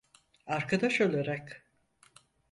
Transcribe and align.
Arkadaş 0.45 1.01
olarak. 1.01 1.65